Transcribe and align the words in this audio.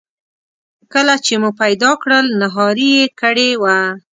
کله 0.93 1.15
چې 1.25 1.33
مو 1.41 1.49
پیدا 1.61 1.91
کړل 2.01 2.25
نهاري 2.41 2.87
یې 2.99 3.05
کړې 3.19 3.49
وه. 3.61 3.77